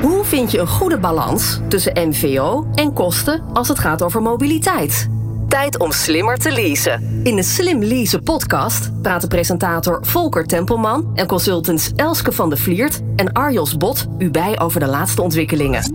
[0.00, 5.08] Hoe vind je een goede balans tussen MVO en kosten als het gaat over mobiliteit?
[5.48, 7.20] Tijd om slimmer te leasen.
[7.22, 13.00] In de Slim Leasen podcast praten presentator Volker Tempelman en consultants Elske van de Vliert
[13.16, 15.92] en Arjos Bot u bij over de laatste ontwikkelingen.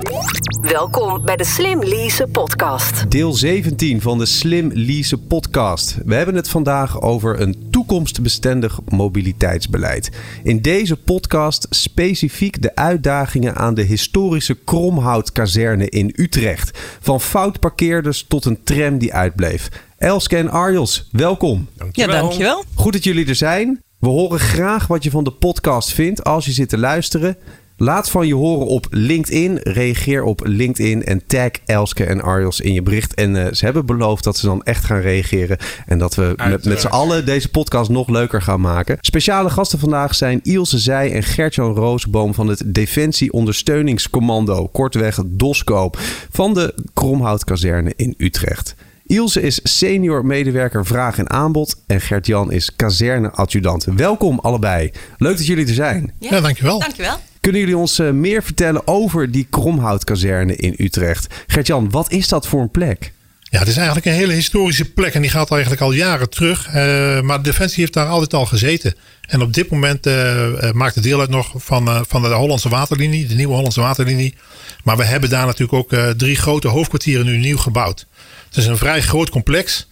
[0.61, 3.11] Welkom bij de Slim Leasen podcast.
[3.11, 5.97] Deel 17 van de Slim Leasen podcast.
[6.05, 10.09] We hebben het vandaag over een toekomstbestendig mobiliteitsbeleid.
[10.43, 16.79] In deze podcast specifiek de uitdagingen aan de historische Kromhoutkazerne in Utrecht.
[17.01, 19.69] Van foutparkeerders tot een tram die uitbleef.
[19.97, 21.67] Elske en Arjos, welkom.
[21.91, 22.63] Ja, dankjewel.
[22.73, 23.81] Goed dat jullie er zijn.
[23.99, 27.37] We horen graag wat je van de podcast vindt als je zit te luisteren.
[27.77, 29.59] Laat van je horen op LinkedIn.
[29.63, 33.13] Reageer op LinkedIn en tag Elske en Arjos in je bericht.
[33.13, 35.57] En uh, ze hebben beloofd dat ze dan echt gaan reageren.
[35.85, 38.97] En dat we met, met z'n allen deze podcast nog leuker gaan maken.
[39.01, 44.67] Speciale gasten vandaag zijn Ilse Zij en Gertjan Roosboom van het Defensie Ondersteuningscommando.
[44.67, 45.89] Kortweg DOSCO
[46.31, 48.75] van de Kromhoutkazerne in Utrecht.
[49.05, 53.83] Ilse is senior medewerker vraag en aanbod en Gert-Jan is kazerne-adjudant.
[53.83, 54.91] Welkom allebei.
[55.17, 56.13] Leuk dat jullie er zijn.
[56.19, 56.79] Ja, dankjewel.
[56.79, 57.17] Dankjewel.
[57.43, 61.33] Kunnen jullie ons uh, meer vertellen over die Kromhoutkazerne in Utrecht?
[61.47, 63.11] Gert-Jan, wat is dat voor een plek?
[63.41, 66.67] Ja, het is eigenlijk een hele historische plek en die gaat eigenlijk al jaren terug.
[66.67, 68.95] Uh, maar Defensie heeft daar altijd al gezeten.
[69.21, 73.27] En op dit moment uh, maakt het deel uit nog van, van de Hollandse waterlinie,
[73.27, 74.35] de nieuwe Hollandse waterlinie.
[74.83, 78.07] Maar we hebben daar natuurlijk ook drie grote hoofdkwartieren nu nieuw gebouwd.
[78.47, 79.87] Het is een vrij groot complex.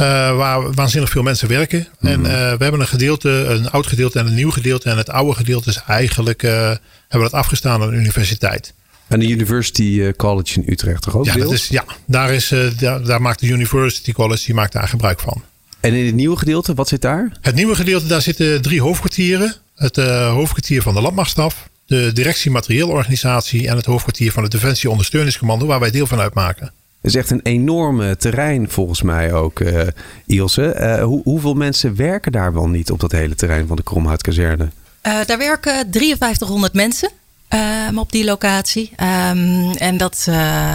[0.00, 1.88] Uh, waar waanzinnig veel mensen werken.
[2.00, 4.90] En uh, we hebben een gedeelte, een oud gedeelte en een nieuw gedeelte.
[4.90, 8.74] En het oude gedeelte is eigenlijk, uh, hebben we dat afgestaan aan de universiteit.
[9.06, 13.02] En de University College in Utrecht toch ook ja, dat is, ja, daar, is, daar,
[13.02, 15.42] daar, maakt de University College die maakt daar gebruik van.
[15.80, 17.38] En in het nieuwe gedeelte, wat zit daar?
[17.40, 19.54] Het nieuwe gedeelte, daar zitten drie hoofdkwartieren.
[19.74, 19.96] Het
[20.26, 25.80] hoofdkwartier van de landmachtstaf, de directie materieelorganisatie en het hoofdkwartier van het Defensie Ondersteuningscommando, waar
[25.80, 26.72] wij deel van uitmaken.
[27.00, 29.80] Het is echt een enorme terrein volgens mij ook, uh,
[30.26, 30.76] Ilse.
[30.80, 34.68] Uh, hoe, hoeveel mensen werken daar wel niet op dat hele terrein van de Kromhoutkazerne?
[35.06, 37.10] Uh, daar werken 5300 mensen
[37.48, 38.92] ehm, op die locatie.
[39.30, 40.28] Um, en dat,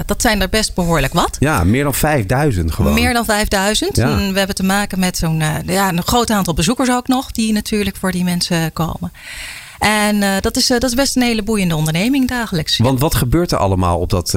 [0.05, 1.35] dat zijn er best behoorlijk wat.
[1.39, 2.93] Ja, meer dan 5000 gewoon.
[2.93, 3.95] Meer dan 5000.
[3.95, 4.09] Ja.
[4.09, 7.53] En we hebben te maken met zo'n ja, een groot aantal bezoekers ook nog, die
[7.53, 9.11] natuurlijk voor die mensen komen.
[9.79, 12.77] En dat, is, dat is best een hele boeiende onderneming dagelijks.
[12.77, 14.35] Want wat gebeurt er allemaal op dat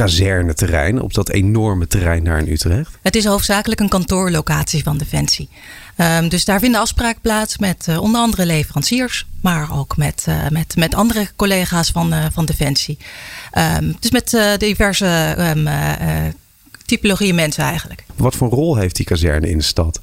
[0.00, 2.98] kazerneterrein, op dat enorme terrein daar in Utrecht?
[3.02, 5.48] Het is hoofdzakelijk een kantoorlocatie van Defensie.
[5.96, 10.48] Um, dus daar vinden afspraken plaats met uh, onder andere leveranciers, maar ook met, uh,
[10.48, 12.98] met, met andere collega's van, uh, van Defensie.
[13.78, 15.68] Um, dus met diverse um,
[16.90, 18.04] typologieën mensen eigenlijk.
[18.16, 20.00] Wat voor rol heeft die kazerne in de stad?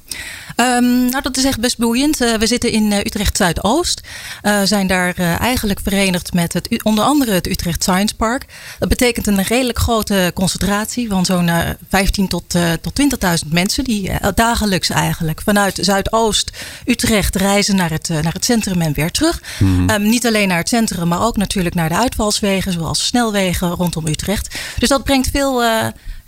[0.60, 2.20] Um, nou, dat is echt best boeiend.
[2.20, 4.00] Uh, we zitten in uh, Utrecht Zuidoost.
[4.42, 8.44] Uh, zijn daar eigenlijk verenigd met het, onder andere het Utrecht Science Park.
[8.78, 11.50] Dat betekent een redelijk grote concentratie van zo'n
[11.88, 13.00] 15 tot, tot
[13.44, 13.84] 20.000 mensen.
[13.84, 16.50] Die dagelijks eigenlijk vanuit Zuidoost
[16.84, 19.42] Utrecht reizen naar het, naar het centrum en weer terug.
[19.58, 19.90] Mm -hmm.
[19.90, 24.06] um, niet alleen naar het centrum, maar ook natuurlijk naar de uitvalswegen, zoals snelwegen rondom
[24.06, 24.58] Utrecht.
[24.78, 25.62] Dus dat brengt veel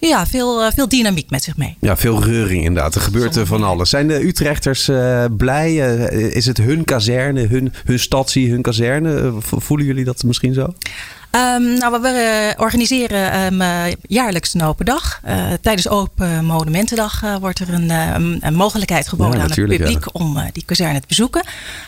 [0.08, 1.76] ja, veel, veel dynamiek met zich mee.
[1.80, 2.94] Ja, veel reuring inderdaad.
[2.94, 3.90] Er gebeurt van alles.
[3.90, 5.72] Zijn de Utrechters uh, blij?
[5.72, 7.98] Uh, is het hun kazerne, hun, hun
[8.50, 9.32] hun kazerne?
[9.40, 10.72] Voelen jullie dat misschien zo?
[11.36, 15.20] Um, nou, we organiseren um, jaarlijks een open dag.
[15.28, 17.90] Uh, tijdens Open Monumentendag uh, wordt er een,
[18.40, 20.10] een mogelijkheid geboden ja, aan het publiek ja.
[20.12, 21.40] om die kazerne te bezoeken.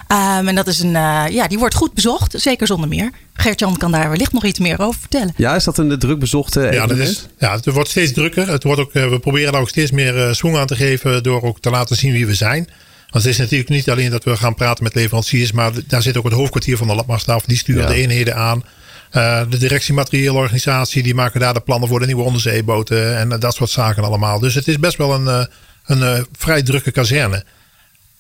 [0.09, 0.93] Um, en dat is een,
[1.33, 3.11] ja, die wordt goed bezocht, zeker zonder meer.
[3.35, 5.35] Gert-Jan kan daar wellicht nog iets meer over vertellen.
[5.37, 8.49] Ja, is dat een druk bezochte ja, dat is, ja, het wordt steeds drukker.
[8.49, 11.61] Het wordt ook, we proberen daar ook steeds meer swing aan te geven door ook
[11.61, 12.69] te laten zien wie we zijn.
[13.11, 16.17] Want het is natuurlijk niet alleen dat we gaan praten met leveranciers, maar daar zit
[16.17, 17.45] ook het hoofdkwartier van de Landmachtstaf.
[17.45, 17.89] Die sturen ja.
[17.89, 18.65] de eenheden aan.
[19.13, 23.55] Uh, de directie materieelorganisatie, die maken daar de plannen voor de nieuwe onderzeeboten en dat
[23.55, 24.39] soort zaken allemaal.
[24.39, 25.45] Dus het is best wel een, uh,
[25.87, 27.45] een vrij drukke kazerne.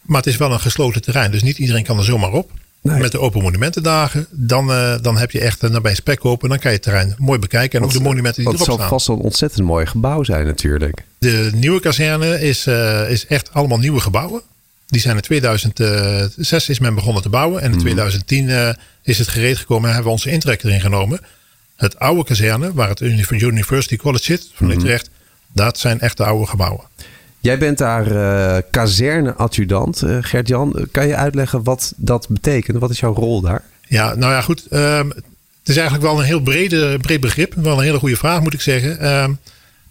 [0.02, 2.50] Maar het is wel een gesloten terrein, dus niet iedereen kan er zomaar op.
[2.82, 3.00] Nee.
[3.00, 4.66] Met de open monumentendagen, dan,
[5.02, 6.48] dan heb je echt een bij spek open.
[6.48, 7.78] Dan kan je het terrein mooi bekijken.
[7.78, 8.72] En ook de monumenten die erop staan.
[8.74, 11.04] Het zal vast een ontzettend mooi gebouw zijn natuurlijk.
[11.18, 12.66] De nieuwe kazerne is,
[13.08, 14.42] is echt allemaal nieuwe gebouwen.
[14.92, 17.62] Die zijn in 2006 is men begonnen te bouwen.
[17.62, 17.80] En in mm.
[17.80, 18.68] 2010 uh,
[19.02, 21.20] is het gereed gekomen en hebben we onze intrek erin genomen.
[21.76, 24.72] Het oude kazerne, waar het University College zit, van mm.
[24.72, 25.10] Utrecht,
[25.52, 26.84] dat zijn echt de oude gebouwen.
[27.40, 30.88] Jij bent daar uh, kazerne-adjudant, uh, Gert-Jan.
[30.90, 32.78] Kan je uitleggen wat dat betekent?
[32.78, 33.62] Wat is jouw rol daar?
[33.88, 34.66] Ja, nou ja, goed.
[34.70, 37.54] Um, het is eigenlijk wel een heel brede, breed begrip.
[37.54, 39.22] Wel een hele goede vraag, moet ik zeggen.
[39.22, 39.38] Um,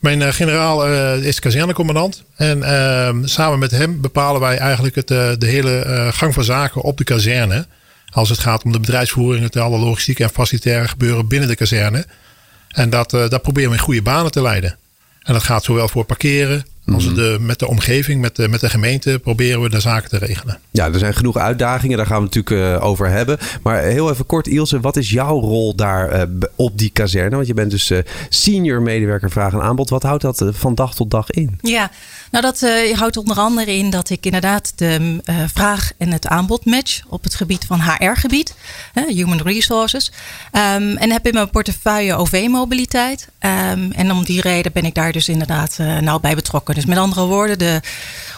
[0.01, 2.23] mijn uh, generaal uh, is kazernecommandant.
[2.35, 6.81] En uh, samen met hem bepalen wij eigenlijk het, uh, de hele gang van zaken
[6.81, 7.65] op de kazerne.
[8.09, 12.05] Als het gaat om de bedrijfsvoering, het alle logistieke en facilitaire gebeuren binnen de kazerne.
[12.67, 14.77] En dat, dat proberen we in goede banen te leiden.
[15.21, 17.15] En dat gaat zowel voor parkeren als Mhm.
[17.15, 20.59] de, met de omgeving, met de, met de gemeente proberen we de zaken te regelen.
[20.71, 23.37] Ja, er zijn genoeg uitdagingen, daar gaan we het natuurlijk uh, over hebben.
[23.63, 27.35] Maar heel even kort, Ilse, wat is jouw rol daar uh, op die kazerne?
[27.35, 27.99] Want je bent dus uh,
[28.29, 29.89] senior medewerker vraag en aanbod.
[29.89, 31.59] Wat houdt dat van dag tot dag in?
[31.61, 31.91] Ja,
[32.31, 35.21] nou dat houdt onder andere in dat ik inderdaad de
[35.53, 38.55] vraag en het aanbod match op het gebied van HR-gebied,
[39.07, 40.11] Human Resources.
[40.51, 43.27] Um, en heb in mijn portefeuille OV-mobiliteit.
[43.39, 46.70] Um, en om die reden ben ik daar dus inderdaad nauw bij betrokken.
[46.73, 47.81] Dus met andere woorden, de,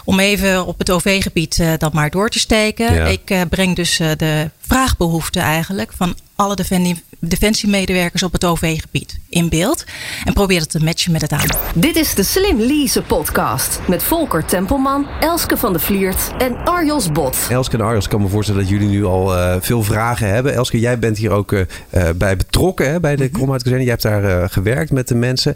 [0.04, 2.94] om even op het OV-gebied uh, dat maar door te steken.
[2.94, 3.06] Ja.
[3.06, 9.18] Ik uh, breng dus uh, de vraagbehoeften eigenlijk van alle defensie, defensiemedewerkers op het OV-gebied
[9.28, 9.84] in beeld.
[10.24, 11.58] En probeer dat te matchen met het aanbod.
[11.74, 17.12] Dit is de Slim Lease podcast met Volker Tempelman, Elske van de Vliert en Arjos
[17.12, 17.36] Bot.
[17.50, 20.54] Elske en Arjos, ik kan me voorstellen dat jullie nu al uh, veel vragen hebben.
[20.54, 21.62] Elske, jij bent hier ook uh,
[22.16, 23.84] bij betrokken hè, bij de Kromhout-kazerne.
[23.84, 25.54] Jij hebt daar uh, gewerkt met de mensen.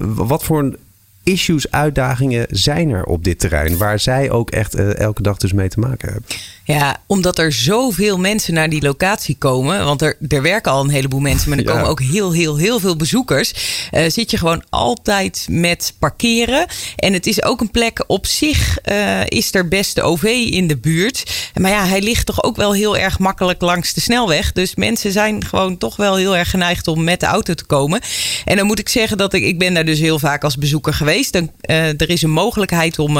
[0.00, 0.76] wat voor een
[1.22, 3.76] issues, uitdagingen zijn er op dit terrein?
[3.76, 6.30] Waar zij ook echt uh, elke dag dus mee te maken hebben.
[6.64, 9.84] Ja, omdat er zoveel mensen naar die locatie komen.
[9.84, 11.72] Want er, er werken al een heleboel mensen, maar er ja.
[11.72, 13.52] komen ook heel, heel, heel veel bezoekers.
[13.92, 16.66] Uh, zit je gewoon altijd met parkeren.
[16.96, 20.66] En het is ook een plek op zich, uh, is er best de OV in
[20.66, 21.50] de buurt.
[21.54, 24.52] Maar ja, hij ligt toch ook wel heel erg makkelijk langs de snelweg.
[24.52, 28.00] Dus mensen zijn gewoon toch wel heel erg geneigd om met de auto te komen.
[28.44, 30.94] En dan moet ik zeggen dat ik, ik ben daar dus heel vaak als bezoeker
[30.94, 31.10] geweest.
[31.30, 33.18] Dan, er is een mogelijkheid om,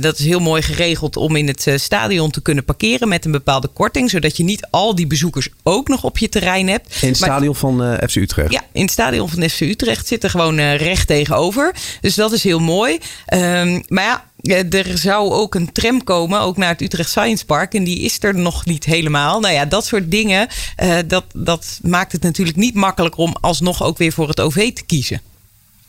[0.00, 3.68] dat is heel mooi geregeld, om in het stadion te kunnen parkeren met een bepaalde
[3.68, 4.10] korting.
[4.10, 7.02] Zodat je niet al die bezoekers ook nog op je terrein hebt.
[7.02, 8.52] In het stadion van FC Utrecht?
[8.52, 11.74] Ja, in het stadion van FC Utrecht zit er gewoon recht tegenover.
[12.00, 12.98] Dus dat is heel mooi.
[13.34, 17.74] Um, maar ja, er zou ook een tram komen, ook naar het Utrecht Science Park.
[17.74, 19.40] En die is er nog niet helemaal.
[19.40, 20.48] Nou ja, dat soort dingen,
[20.82, 24.72] uh, dat, dat maakt het natuurlijk niet makkelijk om alsnog ook weer voor het OV
[24.72, 25.20] te kiezen.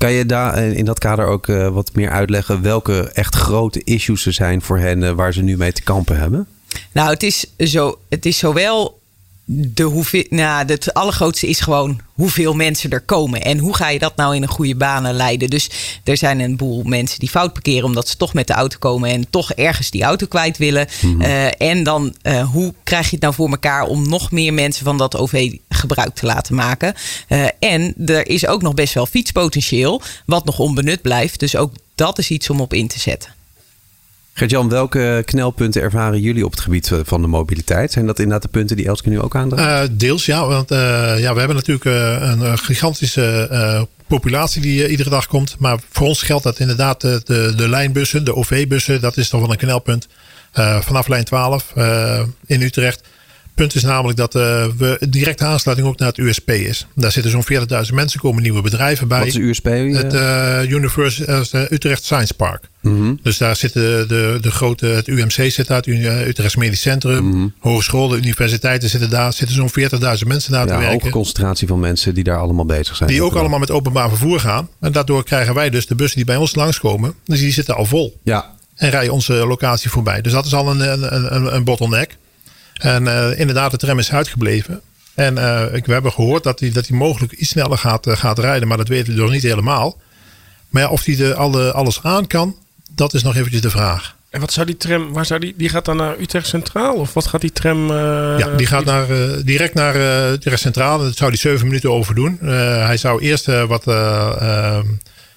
[0.02, 4.26] Kan je daar in dat kader ook uh, wat meer uitleggen welke echt grote issues
[4.26, 6.48] er zijn voor hen uh, waar ze nu mee te kampen hebben?
[6.92, 9.01] Nou, het is, zo, het is zowel
[9.54, 10.24] de hoeveel.
[10.30, 13.42] Nou, het allergrootste is gewoon hoeveel mensen er komen.
[13.42, 15.50] En hoe ga je dat nou in een goede banen leiden?
[15.50, 15.70] Dus
[16.04, 19.10] er zijn een boel mensen die fout parkeren omdat ze toch met de auto komen
[19.10, 20.88] en toch ergens die auto kwijt willen.
[21.02, 21.22] Mm-hmm.
[21.22, 24.86] Uh, en dan uh, hoe krijg je het nou voor elkaar om nog meer mensen
[24.86, 26.94] van dat OV gebruik te laten maken?
[27.30, 31.40] Uh, en er is ook nog best wel fietspotentieel, wat nog onbenut blijft.
[31.40, 33.41] Dus ook dat is iets om op in te zetten.
[34.34, 37.92] Gert-Jan, welke knelpunten ervaren jullie op het gebied van de mobiliteit?
[37.92, 39.90] Zijn dat inderdaad de punten die Elske nu ook aandraagt?
[39.90, 40.78] Uh, deels ja, want uh,
[41.20, 45.56] ja, we hebben natuurlijk een gigantische populatie die iedere dag komt.
[45.60, 49.42] Maar voor ons geldt dat inderdaad de, de, de lijnbussen, de OV-bussen, dat is toch
[49.42, 50.08] wel een knelpunt.
[50.82, 51.74] vanaf lijn 12
[52.46, 53.02] in Utrecht.
[53.56, 56.88] Punt is namelijk dat uh, we directe aansluiting ook naar het USP is.
[56.96, 57.44] Daar zitten zo'n
[57.88, 59.20] 40.000 mensen, komen nieuwe bedrijven bij.
[59.20, 59.66] Wat is USP?
[59.66, 61.24] Het uh, University
[61.70, 62.70] Utrecht Science Park.
[62.82, 63.20] Mm-hmm.
[63.24, 65.88] Dus daar zitten de, de grote, het UMC zit daar, het
[66.28, 67.54] Utrecht Medisch Centrum, mm-hmm.
[67.60, 69.34] hogescholen, universiteiten zitten daar.
[69.34, 69.70] zitten zo'n
[70.20, 71.06] 40.000 mensen daar ja, te werken.
[71.06, 73.10] Een concentratie van mensen die daar allemaal bezig zijn.
[73.10, 74.70] Die ook allemaal met openbaar vervoer gaan.
[74.80, 77.86] En daardoor krijgen wij dus de bussen die bij ons langskomen, dus die zitten al
[77.86, 78.20] vol.
[78.24, 78.60] Ja.
[78.76, 80.22] En rijden onze locatie voorbij.
[80.22, 82.18] Dus dat is al een, een, een, een bottleneck.
[82.82, 84.82] En uh, inderdaad, de tram is uitgebleven.
[85.14, 88.16] En uh, ik, we hebben gehoord dat hij dat die mogelijk iets sneller gaat, uh,
[88.18, 88.68] gaat rijden.
[88.68, 90.02] Maar dat weten we nog niet helemaal.
[90.70, 92.56] Maar ja, of hij de, alle, alles aan kan,
[92.96, 94.16] dat is nog eventjes de vraag.
[94.30, 96.96] En wat zou die tram, waar zou die, die gaat dan naar Utrecht Centraal?
[96.96, 97.88] Of wat gaat die tram?
[98.38, 99.08] ja, die gaat naar,
[99.46, 99.96] direct naar
[100.32, 100.98] Utrecht Centraal.
[100.98, 102.38] Dat zou hij zeven minuten over doen.
[102.86, 103.84] hij zou eerst wat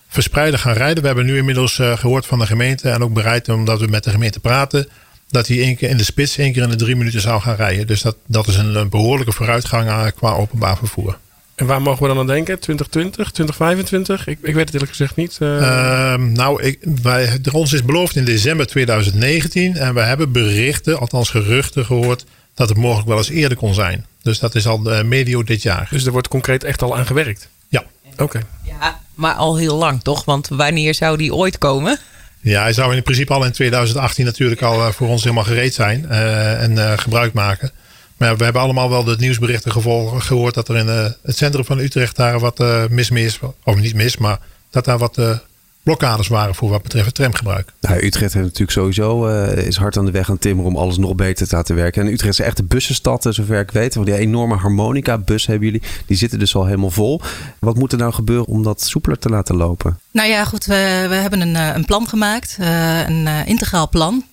[0.09, 1.01] verspreiden gaan rijden.
[1.01, 2.91] We hebben nu inmiddels gehoord van de gemeente.
[2.91, 4.89] En ook bereid omdat we met de gemeente praten
[5.35, 7.57] dat hij één keer in de spits één keer in de drie minuten zou gaan
[7.57, 7.87] rijden.
[7.87, 11.19] Dus dat, dat is een, een behoorlijke vooruitgang qua openbaar vervoer.
[11.55, 12.61] En waar mogen we dan aan denken?
[12.61, 14.27] 2020, 2025?
[14.27, 15.39] Ik, ik weet het eerlijk gezegd niet.
[15.41, 15.49] Uh...
[15.49, 19.77] Uh, nou, ik, wij, ons is beloofd in december 2019.
[19.77, 22.25] En we hebben berichten, althans geruchten gehoord,
[22.55, 24.07] dat het mogelijk wel eens eerder kon zijn.
[24.23, 25.89] Dus dat is al uh, medio dit jaar.
[25.91, 27.49] Dus er wordt concreet echt al aan gewerkt?
[27.69, 27.85] Ja.
[28.13, 28.23] Oké.
[28.23, 28.43] Okay.
[28.63, 30.25] Ja, maar al heel lang toch?
[30.25, 31.99] Want wanneer zou die ooit komen?
[32.45, 36.07] Ja, hij zou in principe al in 2018 natuurlijk al voor ons helemaal gereed zijn
[36.11, 37.71] uh, en uh, gebruik maken.
[38.17, 40.87] Maar we hebben allemaal wel de nieuwsberichten gevolg, gehoord dat er in
[41.23, 44.39] het centrum van Utrecht daar wat mis mis, of niet mis, maar
[44.71, 45.41] dat daar wat
[45.85, 47.73] blokkades waren voor wat betreft het tramgebruik.
[47.81, 50.99] Nou, Utrecht heeft natuurlijk sowieso uh, is hard aan de weg aan timmeren om alles
[50.99, 52.03] nog beter te laten werken.
[52.03, 53.95] En Utrecht is echt de bussenstad, zover ik weet.
[53.95, 57.21] Want die enorme harmonica bus hebben jullie, die zitten dus al helemaal vol.
[57.59, 59.99] Wat moet er nou gebeuren om dat soepeler te laten lopen?
[60.11, 64.25] Nou ja, goed, we, we hebben een, een plan gemaakt, uh, een uh, integraal plan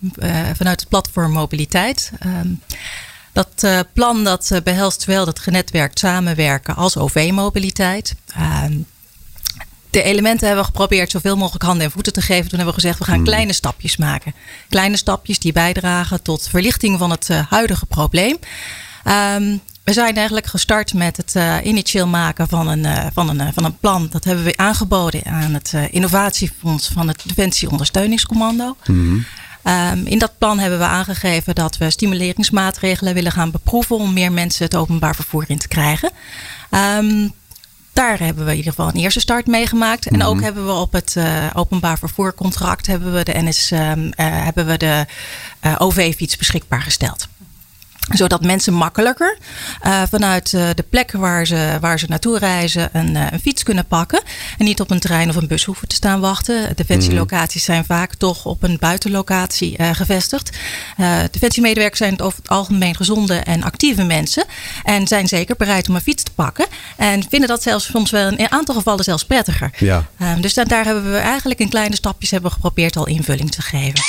[0.56, 2.12] vanuit het platform mobiliteit.
[3.34, 8.16] Dat plan dat behelst zowel dat genetwerkt samenwerken als OV-mobiliteit.
[9.92, 12.50] Ehm, de elementen hebben we geprobeerd zoveel mogelijk handen en voeten te geven.
[12.50, 13.24] Toen hebben we gezegd, we gaan hmm.
[13.24, 14.34] kleine stapjes maken.
[14.70, 18.38] Kleine stapjes die bijdragen tot verlichting van het huidige probleem.
[19.36, 23.54] Um, we zijn eigenlijk gestart met het uh, initieel maken van een, uh, van, een,
[23.54, 24.08] van een plan.
[24.12, 28.76] Dat hebben we aangeboden aan het innovatiefonds van het Defensie Ondersteuningscommando.
[28.86, 29.26] Mm
[29.64, 34.32] um, in dat plan hebben we aangegeven dat we stimuleringsmaatregelen willen gaan beproeven om meer
[34.32, 36.12] mensen het openbaar vervoer in te krijgen.
[36.98, 37.34] Um,
[37.94, 40.08] daar hebben we in ieder geval een eerste start meegemaakt.
[40.08, 40.44] En ook mhm.
[40.44, 41.18] hebben we op het
[41.54, 45.06] openbaar vervoercontract hebben we de NS um, hebben we de
[45.78, 47.28] OV-fiets beschikbaar gesteld
[48.10, 49.38] zodat mensen makkelijker
[49.86, 53.64] uh, vanuit uh, de plek waar ze, waar ze naartoe reizen een, uh, een, fiets
[53.64, 54.22] kunnen pakken.
[54.58, 56.76] En niet op een trein of een bus hoeven te staan wachten.
[56.76, 60.58] Defensielocaties zijn vaak toch op een buitenlocatie gevestigd.
[61.32, 64.44] defensiemedewerkers zijn over het algemeen gezonde en actieve mensen.
[64.84, 66.66] En zijn zeker bereid om een fiets te pakken.
[66.98, 69.72] En vinden dat zelfs soms wel in een aantal gevallen zelfs prettiger.
[69.78, 70.08] Ja.
[70.40, 74.02] dus daar, daar hebben we eigenlijk in kleine stapjes hebben geprobeerd al invulling te geven.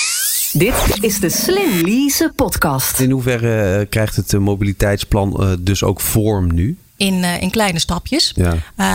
[0.52, 3.00] Dit is de Slim Lease podcast.
[3.00, 6.76] In hoeverre eh, krijgt het mobiliteitsplan eh, dus ook vorm nu?
[7.02, 8.32] In, uh, in kleine stapjes.
[8.34, 8.50] Ja,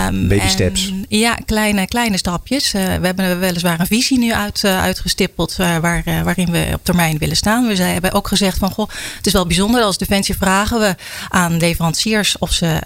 [0.08, 0.92] um, baby steps.
[1.08, 2.74] Ja, kleine, kleine stapjes.
[2.74, 7.18] Uh, we hebben weliswaar een visie nu uit, uh, uitgestippeld waar, waarin we op termijn
[7.18, 7.66] willen staan.
[7.66, 9.82] We zijn, hebben ook gezegd van, goh, het is wel bijzonder.
[9.82, 10.94] Als Defensie vragen we
[11.28, 12.80] aan leveranciers of ze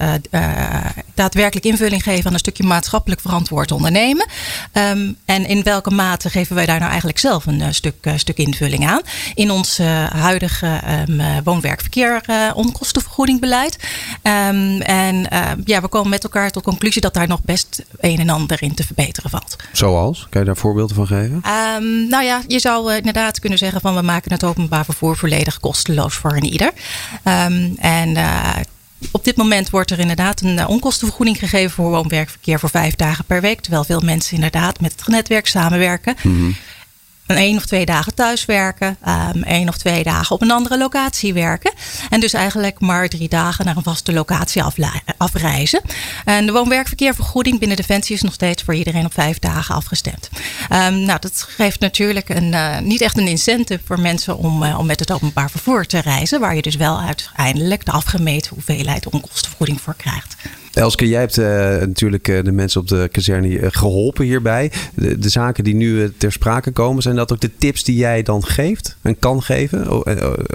[1.14, 4.26] daadwerkelijk invulling geven aan een stukje maatschappelijk verantwoord ondernemen.
[4.72, 8.86] Um, en in welke mate geven wij daar nou eigenlijk zelf een stuk, stuk invulling
[8.86, 9.00] aan?
[9.34, 12.20] In ons huidige um, woon-werkverkeer
[12.54, 13.76] onkostenvergoedingbeleid.
[14.22, 17.84] en en uh, ja, we komen met elkaar tot de conclusie dat daar nog best
[18.00, 19.56] een en ander in te verbeteren valt.
[19.72, 20.26] Zoals?
[20.30, 21.42] Kan je daar voorbeelden van geven?
[21.76, 25.16] Um, nou ja, je zou uh, inderdaad kunnen zeggen van we maken het openbaar vervoer
[25.16, 26.72] volledig kosteloos voor een ieder.
[27.24, 28.56] Um, en uh,
[29.10, 33.40] op dit moment wordt er inderdaad een onkostenvergoeding gegeven voor woon-werkverkeer voor vijf dagen per
[33.40, 33.60] week.
[33.60, 36.16] Terwijl veel mensen inderdaad met het netwerk samenwerken.
[36.22, 36.56] Mm -hmm
[37.32, 40.78] een één of twee dagen thuis werken, um, één of twee dagen op een andere
[40.78, 41.72] locatie werken.
[42.10, 44.62] En dus eigenlijk maar drie dagen naar een vaste locatie
[45.16, 45.80] afreizen.
[46.24, 50.28] En de woon-werkverkeervergoeding binnen Defensie is nog steeds voor iedereen op vijf dagen afgestemd.
[50.72, 54.78] Um, nou, dat geeft natuurlijk een, uh, niet echt een incentive voor mensen om, uh,
[54.78, 59.06] om met het openbaar vervoer te reizen, waar je dus wel uiteindelijk de afgemeten hoeveelheid
[59.06, 60.36] onkostenvergoeding voor krijgt.
[60.72, 61.46] Elske, jij hebt uh,
[61.80, 64.72] natuurlijk uh, de mensen op de kazerne uh, geholpen hierbij.
[64.94, 68.22] De, de, zaken die nu ter sprake komen, zijn dat ook de tips die jij
[68.22, 69.90] dan geeft en kan geven?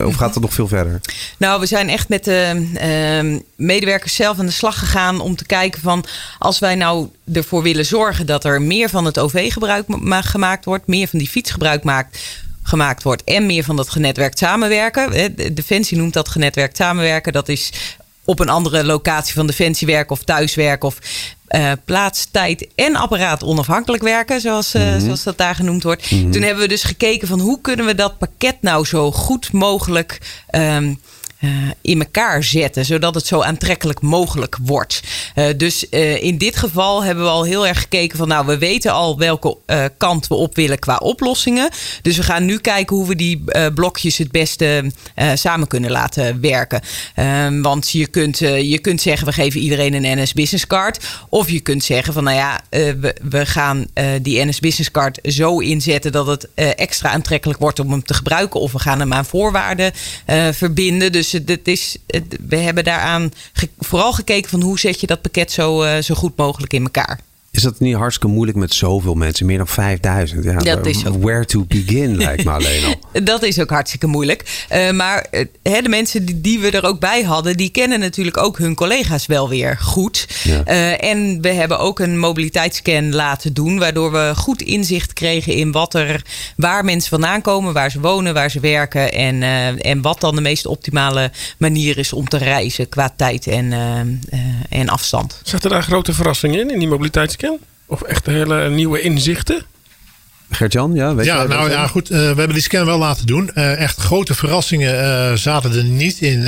[0.05, 0.99] Of gaat het nog veel verder?
[1.37, 5.45] Nou, we zijn echt met de ehm, medewerkers zelf aan de slag gegaan om te
[5.45, 6.05] kijken van
[6.39, 10.87] als wij nou ervoor willen zorgen dat er meer van het OV gebruik gemaakt wordt,
[10.87, 12.19] meer van die fiets gebruik maakt
[12.63, 15.33] gemaakt wordt en meer van dat genetwerkt samenwerken.
[15.55, 17.33] Defensie noemt dat genetwerkt samenwerken.
[17.33, 17.71] Dat is
[18.27, 20.99] op een andere locatie van Defensie werken of thuis werken of
[21.49, 26.11] uh, plaats, tijd en apparaat onafhankelijk werken, zoals, uh, zoals dat daar genoemd wordt.
[26.11, 26.31] Mhm.
[26.31, 30.41] Toen hebben we dus gekeken van hoe kunnen we dat pakket nou zo goed mogelijk
[30.55, 30.99] um,
[31.41, 31.51] uh,
[31.81, 35.01] in elkaar zetten, zodat het zo aantrekkelijk mogelijk wordt.
[35.35, 38.57] Uh, dus uh, in dit geval hebben we al heel erg gekeken van, nou, we
[38.57, 39.57] weten al welke
[39.97, 41.69] kant we op willen qua oplossingen.
[42.01, 44.91] Dus we gaan nu kijken hoe we die blokjes het beste
[45.33, 46.81] samen kunnen laten werken.
[47.15, 51.05] Ehm, want je kunt, je kunt zeggen, we geven iedereen een NS Business Card.
[51.29, 53.87] Of je kunt zeggen van, nou ja, we, we gaan
[54.21, 58.59] die NS Business Card zo inzetten dat het extra aantrekkelijk wordt om hem te gebruiken.
[58.59, 59.91] Of we gaan hem aan voorwaarden
[60.51, 61.11] verbinden.
[61.11, 61.26] Dus
[61.63, 61.97] dus
[62.47, 63.31] we hebben daaraan
[63.79, 67.19] vooral gekeken van hoe zet je dat pakket zo, uh, zo goed mogelijk in elkaar.
[67.57, 69.45] Is dat niet hartstikke moeilijk met zoveel mensen?
[69.45, 70.43] Meer dan 5000.
[70.43, 71.23] Ja, dat is ook.
[71.23, 72.95] Where to begin lijkt me alleen al.
[73.23, 74.65] dat is ook hartstikke moeilijk.
[74.73, 75.43] Uh, maar uh,
[75.81, 79.25] de mensen die, die, we er ook bij hadden, die kennen natuurlijk ook hun collega's
[79.25, 80.27] wel weer goed.
[80.43, 80.61] Ja.
[80.67, 85.71] Uh, en we hebben ook een mobiliteitsscan laten doen, waardoor we goed inzicht kregen in
[85.71, 89.43] wat er, waar mensen vandaan komen, waar ze wonen, waar ze werken en,
[89.81, 93.73] en wat dan de meest optimale manier is om te reizen qua tijd en,
[94.69, 95.39] en afstand.
[95.43, 97.46] Zat er daar grote verrassingen in, in die mobiliteitsscan?
[97.87, 99.65] Of echt hele nieuwe inzichten?
[100.49, 102.11] Gert-Jan, ja, weet ja, nou ja, goed.
[102.11, 103.51] Uh, we hebben die scan wel laten doen.
[103.55, 106.45] Uh, echt grote verrassingen uh, zaten er niet in,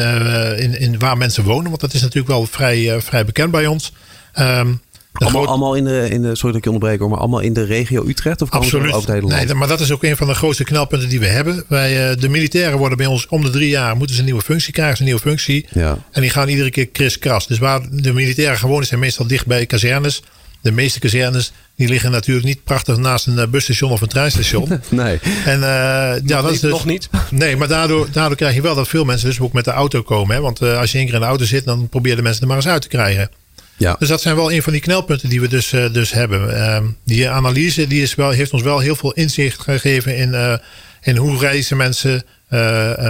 [0.58, 1.70] in, in waar mensen wonen.
[1.70, 3.94] Want dat is natuurlijk wel vrij, vrij bekend bij ons.
[4.40, 4.82] Um,
[5.14, 7.64] allemaal, allemaal, in de, in de, sorry dat ik je onderbreek, maar allemaal in de
[7.64, 8.42] regio Utrecht?
[8.42, 8.94] Of Absoluut.
[8.94, 9.46] Over het hele land?
[9.46, 11.64] Nee, maar dat is ook een van de grootste knelpunten die we hebben.
[11.68, 14.74] Wij, de militairen worden bij ons om de drie jaar moeten ze een nieuwe functie
[14.74, 15.68] krijgen, een nieuwe functie.
[15.70, 15.98] Ja.
[16.12, 17.48] En die gaan iedere keer kriskras.
[17.48, 20.22] Dus waar de militairen gewoon zijn meestal dicht bij kazernes
[20.62, 24.70] de meeste kazernes die liggen natuurlijk niet prachtig naast een eh, busstation of een treinstation.
[24.90, 25.20] nee.
[25.46, 27.10] En, ja, nog, dat is dus, nog niet.
[27.30, 30.02] Nee, maar daardoor, daardoor krijg je wel dat veel mensen dus ook met de auto
[30.02, 30.36] komen.
[30.36, 30.42] Hè?
[30.42, 32.58] Want als je één keer in de auto zit, dan probeer de mensen er maar
[32.58, 33.30] eens uit te krijgen.
[33.78, 33.96] Ja.
[34.00, 36.56] Dus dat zijn wel een van die knelpunten die we dus, dus hebben.
[36.56, 40.60] Ehm, die analyse die is wel, heeft ons wel heel veel inzicht gegeven in,
[41.02, 42.24] in hoe reizen mensen,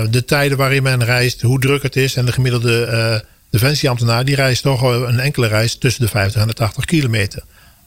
[0.10, 4.62] de tijden waarin men reist, hoe druk het is en de gemiddelde defensieambtenaar die reist
[4.62, 7.44] toch een enkele reis tussen de 50 en de 80 kilometer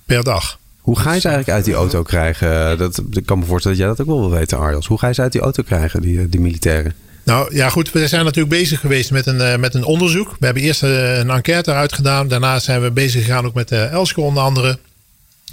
[0.06, 0.58] per dag.
[0.80, 2.78] Hoe ga je ze eigenlijk uit die auto krijgen?
[2.78, 4.86] Dat, ik kan me voorstellen dat jij dat ook wel wil weten, Arjels.
[4.86, 6.94] Hoe ga je ze uit die auto krijgen, die, die militairen?
[7.24, 7.92] Nou ja, goed.
[7.92, 10.36] We zijn natuurlijk bezig geweest met een, met een onderzoek.
[10.38, 12.28] We hebben eerst een enquête eruit gedaan.
[12.28, 14.78] Daarna zijn we bezig gegaan ook met de Elske onder andere.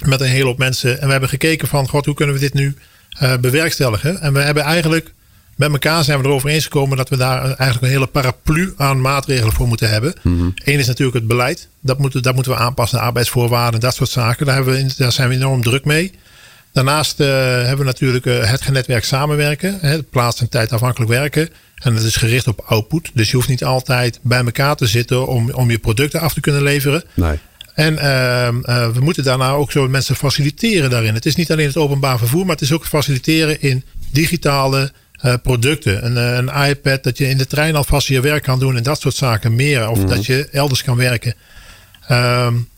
[0.05, 0.99] Met een hele hoop mensen.
[0.99, 2.75] En we hebben gekeken van, god, hoe kunnen we dit nu
[3.21, 4.21] uh, bewerkstelligen?
[4.21, 5.13] En we hebben eigenlijk
[5.59, 9.01] met elkaar zijn we erover eens gekomen dat we daar eigenlijk een hele paraplu aan
[9.01, 10.13] maatregelen voor moeten hebben.
[10.21, 10.49] Mhm.
[10.63, 11.67] Eén is natuurlijk het beleid.
[11.81, 14.45] Dat moeten, dat moeten we aanpassen, arbeidsvoorwaarden, dat soort zaken.
[14.45, 16.11] Daar, hebben we, daar zijn we enorm druk mee.
[16.73, 19.77] Daarnaast uh, hebben we natuurlijk uh, het genetwerk samenwerken.
[19.81, 21.49] Hè, plaats- en tijdafhankelijk werken.
[21.75, 23.11] En dat is gericht op output.
[23.13, 26.41] Dus je hoeft niet altijd bij elkaar te zitten om, om je producten af te
[26.41, 27.03] kunnen leveren.
[27.13, 27.39] Nee.
[27.73, 31.13] En uh, we moeten daarna ook zo mensen faciliteren daarin.
[31.13, 34.91] Het is niet alleen het openbaar vervoer, maar het is ook faciliteren in digitale
[35.25, 36.05] uh, producten.
[36.05, 39.01] Een, een, iPad, dat je in de trein alvast je werk kan doen en dat
[39.01, 39.89] soort zaken meer.
[39.89, 40.07] Of Mhm.
[40.07, 41.33] dat je elders kan werken.
[42.11, 42.69] Um,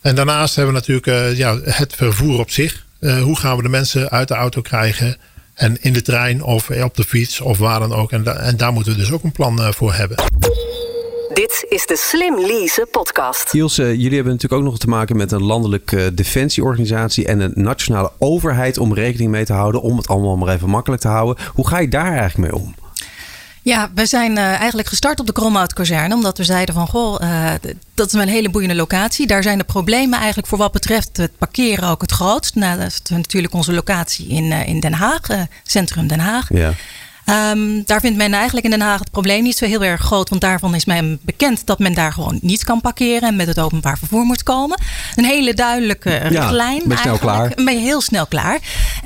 [0.00, 2.84] en daarnaast hebben we natuurlijk uh, ja, het vervoer op zich.
[3.00, 5.16] Hoe gaan we de mensen uit de auto krijgen?
[5.54, 8.12] En in de trein of op de fiets of waar dan ook.
[8.12, 10.16] En, da en daar moeten we dus ook een plan voor hebben.
[11.34, 13.52] Dit is de Slim Lease podcast.
[13.52, 17.40] Niels, uh, jullie hebben natuurlijk ook nog te maken met een landelijke uh, defensieorganisatie en
[17.40, 19.82] een nationale overheid om rekening mee te houden.
[19.82, 21.44] Om het allemaal maar even makkelijk te houden.
[21.54, 22.74] Hoe ga je daar eigenlijk mee om?
[23.62, 26.14] Ja, we zijn uh, eigenlijk gestart op de Kromhout-kazerne.
[26.14, 27.50] Omdat we zeiden van, goh, uh,
[27.94, 29.26] dat is een hele boeiende locatie.
[29.26, 32.54] Daar zijn de problemen eigenlijk voor wat betreft het parkeren ook het grootst.
[32.54, 35.20] Nou, dat is natuurlijk onze locatie in, uh, in Den Haag,
[35.62, 36.48] centrum Den Haag.
[36.48, 36.72] Ja.
[37.26, 40.28] Um, daar vindt men eigenlijk in Den Haag het probleem niet zo heel erg groot.
[40.28, 43.28] Want daarvan is men bekend dat men daar gewoon niet kan parkeren.
[43.28, 44.80] En met het openbaar vervoer moet komen.
[45.14, 46.82] Een hele duidelijke ja, richtlijn.
[46.84, 47.52] Ben je snel klaar.
[47.54, 48.58] Ben je heel snel klaar.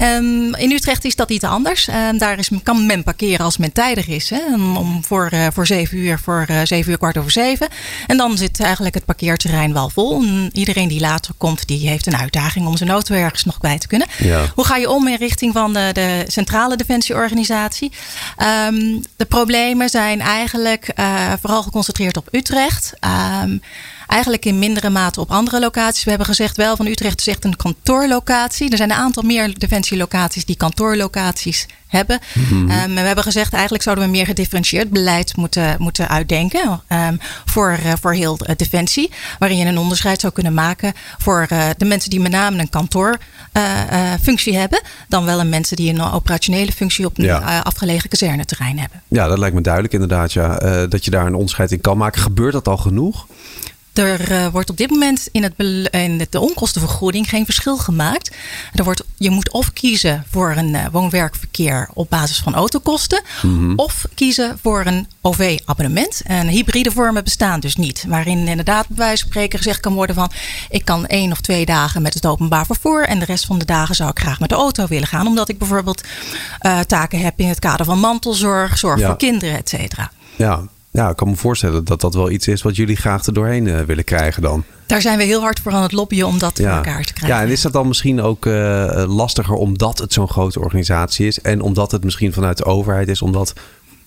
[0.02, 1.88] Um, in Utrecht is dat iets anders.
[1.88, 4.30] Um, daar is, kan men parkeren als men tijdig is.
[4.30, 4.54] Hè?
[4.54, 7.68] Om voor, uh, voor zeven uur, voor uh, zeven uur kwart over zeven.
[8.06, 10.22] En dan zit eigenlijk het parkeerterrein wel vol.
[10.22, 13.78] En iedereen die later komt, die heeft een uitdaging om zijn auto ergens nog bij
[13.78, 14.08] te kunnen.
[14.18, 14.44] Ja.
[14.54, 17.92] Hoe ga je om in richting van de, de centrale defensieorganisatie?
[18.66, 22.92] Um, de problemen zijn eigenlijk uh, vooral geconcentreerd op Utrecht.
[24.08, 26.04] Eigenlijk in mindere mate op andere locaties.
[26.04, 28.70] We hebben gezegd wel van Utrecht is echt een kantoorlocatie.
[28.70, 32.20] Er zijn een aantal meer defensielocaties die kantoorlocaties hebben.
[32.50, 37.78] Um, we hebben gezegd eigenlijk zouden we meer gedifferentieerd beleid moeten, moeten uitdenken um, voor,
[37.84, 39.10] uh, voor heel uh, defensie.
[39.38, 42.70] Waarin je een onderscheid zou kunnen maken voor uh, de mensen die met name een
[42.70, 44.82] kantoorfunctie hebben.
[45.08, 47.60] Dan wel een mensen die een operationele functie op een Ja.
[47.60, 49.02] afgelegen kazerneterrein hebben.
[49.08, 50.32] Ja, dat lijkt me duidelijk inderdaad.
[50.32, 50.86] Ja.
[50.86, 52.22] Dat je daar een onderscheid in kan maken.
[52.22, 53.26] Gebeurt dat al genoeg?
[53.98, 55.52] Er uh, wordt op dit moment in, het
[55.90, 58.36] in de onkostenvergoeding geen verschil gemaakt.
[58.74, 63.22] Er wordt, je moet of kiezen voor een uh, woon-werkverkeer op basis van autokosten.
[63.42, 63.72] Mhm.
[63.76, 66.22] Of kiezen voor een OV-abonnement.
[66.24, 68.04] En hybride vormen bestaan dus niet.
[68.08, 70.30] Waarin inderdaad bij wijze van spreken gezegd kan worden van...
[70.70, 73.06] ik kan één of twee dagen met het openbaar vervoer...
[73.06, 75.26] en de rest van de dagen zou ik graag met de auto willen gaan.
[75.26, 76.02] Omdat ik bijvoorbeeld
[76.62, 78.78] uh, taken heb in het kader van mantelzorg...
[78.78, 79.06] zorg Ja.
[79.06, 80.10] voor kinderen, et cetera.
[80.36, 80.62] Ja.
[80.98, 83.66] Ja, ik kan me voorstellen dat dat wel iets is wat jullie graag er doorheen
[83.66, 84.64] uh, willen krijgen dan.
[84.86, 86.64] Daar zijn we heel hard voor aan het lobbyen om dat ja.
[86.64, 87.38] voor elkaar te krijgen.
[87.38, 91.40] Ja, en is dat dan misschien ook uh, lastiger omdat het zo'n grote organisatie is
[91.40, 93.52] en omdat het misschien vanuit de overheid is, omdat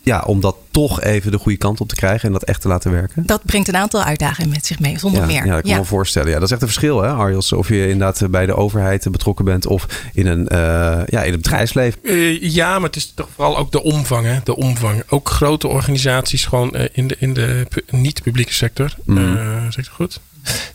[0.03, 2.67] ja, om dat toch even de goede kant op te krijgen en dat echt te
[2.67, 3.25] laten werken?
[3.25, 5.45] Dat brengt een aantal uitdagingen met zich mee, zonder ja, meer.
[5.45, 5.77] Ja, dat kan ja.
[5.77, 6.29] me voorstellen.
[6.29, 7.53] Ja, dat is echt een verschil, hè, Arjels?
[7.53, 11.41] Of je inderdaad bij de overheid betrokken bent of in een, uh, ja, in het
[11.41, 11.99] bedrijfsleven.
[12.03, 14.25] Uh, ja, maar het is toch vooral ook de omvang.
[14.25, 14.39] Hè?
[14.43, 15.03] De omvang.
[15.09, 18.95] Ook grote organisaties gewoon uh, in de, in de niet-publieke sector.
[19.05, 19.71] Mm.
[19.71, 20.19] zeg ik goed?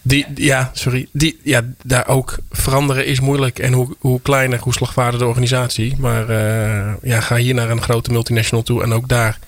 [0.03, 1.09] Die, ja, sorry.
[1.13, 3.59] Die, ja, daar ook veranderen is moeilijk.
[3.59, 5.95] En hoe, hoe kleiner, hoe slagvaardiger de organisatie.
[5.99, 8.83] Maar uh, ja, ga hier naar een grote multinational toe.
[8.83, 9.39] En ook daar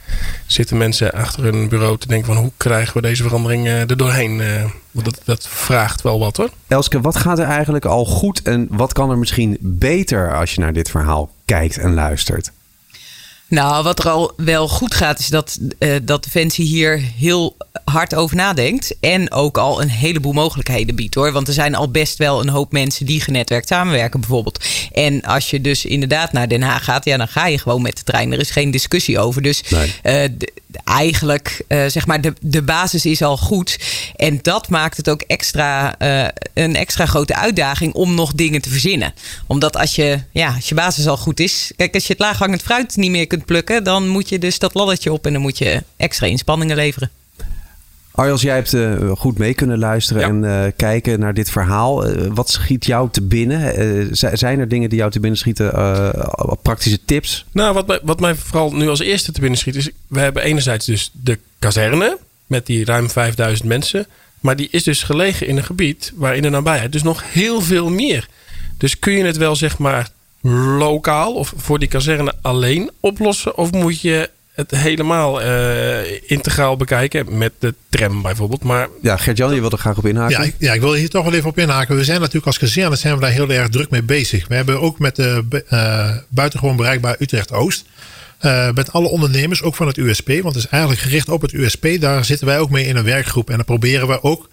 [0.47, 2.43] zitten mensen achter een bureau te denken van...
[2.43, 4.39] hoe krijgen we deze verandering uh, er doorheen?
[4.41, 6.51] Uh, want dat, dat vraagt wel wat hoor.
[6.69, 8.43] Elske, wat gaat er eigenlijk al goed?
[8.43, 12.53] En wat kan er misschien beter als je naar dit verhaal kijkt en luistert?
[13.49, 18.15] Nou, wat er al wel goed gaat, is dat, uh, dat Defensie hier heel hard
[18.15, 18.95] over nadenkt.
[19.01, 21.33] En ook al een heleboel mogelijkheden biedt hoor.
[21.33, 24.65] Want er zijn al best wel een hoop mensen die genetwerkt samenwerken, bijvoorbeeld.
[24.93, 27.97] En als je dus inderdaad naar Den Haag gaat, ja, dan ga je gewoon met
[27.97, 28.33] de trein.
[28.33, 29.43] Er is geen discussie over.
[29.43, 29.95] Dus nee.
[30.03, 30.37] uh,
[30.85, 33.79] eigenlijk, uh, zeg maar, de, de basis is al goed.
[34.17, 35.95] En dat maakt het ook extra,
[36.55, 39.15] een extra grote uitdaging om nog dingen te verzinnen.
[39.47, 41.73] Omdat als je, ja, als je basis al goed is.
[41.77, 44.75] Kijk, als je het laaghangend fruit niet meer kunt plukken, dan moet je dus dat
[44.75, 47.11] laddertje op en dan moet je extra inspanningen leveren.
[48.11, 52.09] Arjels, jij hebt uh, goed mee kunnen luisteren en uh, kijken naar dit verhaal.
[52.09, 54.17] Uh, wat schiet jou te binnen?
[54.39, 55.71] zijn er dingen die jou te binnen schieten?
[56.63, 57.45] praktische tips?
[57.53, 59.91] Nou, wat mij, wat mij vooral nu als eerste te binnen schiet is...
[60.07, 64.07] we hebben enerzijds dus de kazerne met die ruim 5000 mensen.
[64.41, 67.61] Maar die is dus gelegen in een gebied waar in de nabijheid dus nog heel
[67.61, 68.29] veel meer.
[68.79, 70.09] Dus kun je het wel zeg maar
[70.79, 73.57] lokaal of voor die kazerne alleen oplossen?
[73.57, 77.39] Of moet je het helemaal uh, integraal bekijken.
[77.39, 78.65] Met de tram bijvoorbeeld.
[78.65, 78.89] Maar...
[79.03, 80.41] Ja, Gert-Jan, je wilde er graag op inhaken.
[80.41, 81.97] Ja ik, ja, ik wil hier toch wel even op inhaken.
[81.97, 84.49] We zijn natuurlijk als kazerne zijn we daar heel erg druk mee bezig.
[84.49, 87.85] We hebben ook met de uh, buitengewoon bereikbaar Utrecht-Oost.
[88.43, 90.29] Uh, met alle ondernemers, ook van het USP.
[90.29, 91.87] Want het is eigenlijk gericht op het USP.
[92.01, 93.51] Daar zitten wij ook mee in een werkgroep.
[93.51, 94.49] En dan proberen we ook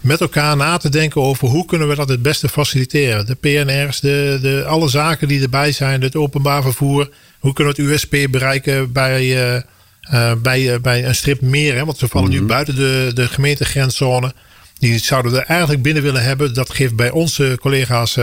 [0.00, 3.26] met elkaar na te denken over hoe kunnen we dat het beste faciliteren.
[3.26, 7.10] De PNR's, de, de, alle zaken die erbij zijn, het openbaar vervoer.
[7.38, 9.60] Hoe kunnen we het USP bereiken bij, uh,
[10.12, 11.74] uh, bij, uh, bij een strip meer?
[11.74, 11.84] Hè?
[11.84, 12.46] Want ze vallen nu Mhm.
[12.46, 14.32] buiten de, de gemeentegrenszone.
[14.78, 16.54] Die zouden we er eigenlijk binnen willen hebben.
[16.54, 18.18] Dat geeft bij onze collega's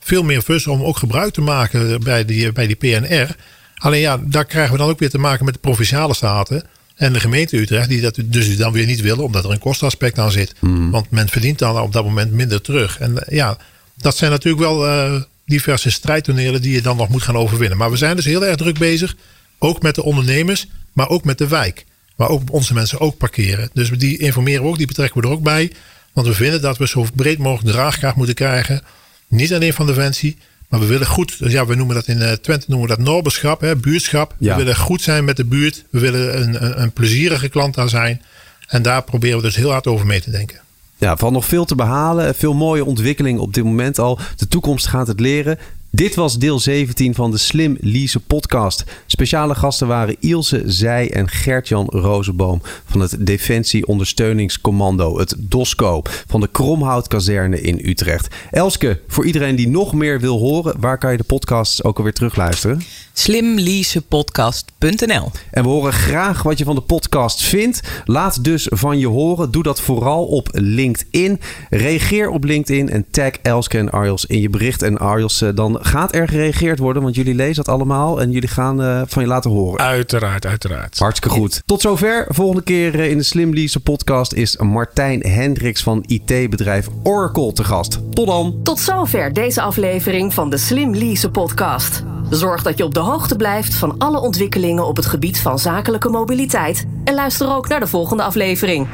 [0.00, 3.36] veel meer fus om ook gebruik te maken bij die, bij die PNR.
[3.76, 6.64] Alleen ja, daar krijgen we dan ook weer te maken met de provinciale staten.
[6.96, 10.18] En de gemeente Utrecht, die dat dus dan weer niet willen, omdat er een kostenaspect
[10.18, 10.54] aan zit.
[10.90, 12.98] Want men verdient dan op dat moment minder terug.
[12.98, 13.58] En ja,
[13.96, 17.78] dat zijn natuurlijk wel uh, diverse strijdtonelen die je dan nog moet gaan overwinnen.
[17.78, 19.16] Maar we zijn dus heel erg druk bezig,
[19.58, 21.84] ook met de ondernemers, maar ook met de wijk.
[22.16, 23.70] Waar ook onze mensen ook parkeren.
[23.72, 25.72] Dus die informeren we ook, die betrekken we er ook bij.
[26.12, 28.82] Want we vinden dat we zo breed mogelijk draagkracht moeten krijgen.
[29.28, 30.36] Niet alleen van Defensie,
[30.68, 33.04] maar we willen goed, dus ja, we noemen dat in uh, Twente noemen we dat
[33.04, 34.34] noberschap, hè, buurtschap.
[34.38, 34.52] Ja.
[34.56, 35.84] We willen goed zijn met de buurt.
[35.90, 38.22] We willen een, een, een plezierige klant daar zijn.
[38.66, 40.60] En daar proberen we dus heel hard over mee te denken.
[40.98, 42.34] Ja, van nog veel te behalen.
[42.34, 44.18] Veel mooie ontwikkelingen op dit moment al.
[44.36, 45.58] De toekomst gaat het leren.
[45.96, 48.84] Dit was deel 17 van de Slim Lease podcast.
[49.06, 56.40] Speciale gasten waren Ilse Zij en Gertjan Rozenboom van het Defensie Ondersteuningscommando, het DOSCO, van
[56.40, 58.34] de Kromhoutkazerne in Utrecht.
[58.50, 62.12] Elske, voor iedereen die nog meer wil horen, waar kan je de podcasts ook alweer
[62.12, 62.82] terugluisteren?
[63.12, 67.80] Slimleasepodcast.nl En we horen graag wat je van de podcast vindt.
[68.04, 69.50] Laat dus van je horen.
[69.50, 71.40] Doe dat vooral op LinkedIn.
[71.70, 74.82] Reageer op LinkedIn en tag Elske en Arjels in je bericht.
[74.82, 78.82] En Arjels, dan gaat er gereageerd worden, want jullie lezen dat allemaal en jullie gaan
[78.82, 79.80] uh, van je laten horen.
[79.80, 80.98] Uiteraard, uiteraard.
[80.98, 81.62] Hartstikke goed.
[81.66, 82.26] Tot zover.
[82.28, 87.64] Volgende keer uh, in de Slim Lease podcast is Martijn Hendricks van IT-bedrijf Oracle te
[87.64, 88.00] gast.
[88.10, 88.60] Tot dan.
[88.62, 92.02] Tot zover deze aflevering van de Slim Lease podcast.
[92.30, 96.08] Zorg dat je op de hoogte blijft van alle ontwikkelingen op het gebied van zakelijke
[96.08, 96.86] mobiliteit.
[97.04, 98.88] En luister ook naar de volgende aflevering.